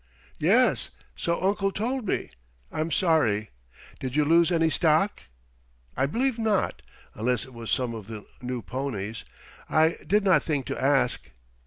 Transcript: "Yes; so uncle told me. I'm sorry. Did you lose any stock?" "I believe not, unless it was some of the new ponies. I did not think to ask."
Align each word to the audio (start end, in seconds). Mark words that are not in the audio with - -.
"Yes; 0.39 0.89
so 1.15 1.39
uncle 1.43 1.71
told 1.71 2.07
me. 2.07 2.31
I'm 2.71 2.89
sorry. 2.89 3.51
Did 3.99 4.15
you 4.15 4.25
lose 4.25 4.51
any 4.51 4.71
stock?" 4.71 5.21
"I 5.95 6.07
believe 6.07 6.39
not, 6.39 6.81
unless 7.13 7.45
it 7.45 7.53
was 7.53 7.69
some 7.69 7.93
of 7.93 8.07
the 8.07 8.25
new 8.41 8.63
ponies. 8.63 9.23
I 9.69 9.99
did 10.07 10.23
not 10.23 10.41
think 10.41 10.65
to 10.65 10.81
ask." 10.81 11.29